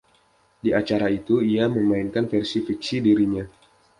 [0.63, 3.45] Di acara itu, ia memainkan versi fiksi dirinya.